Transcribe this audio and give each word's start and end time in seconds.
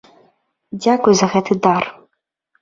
Дзякуй 0.81 1.13
за 1.19 1.29
гэты 1.35 1.53
дар. 1.67 1.83